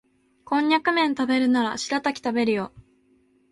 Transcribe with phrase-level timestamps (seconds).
[0.45, 2.71] コンニャクめん食べるならシラタキ食べるよ